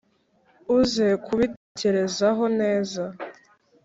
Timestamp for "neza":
2.59-3.03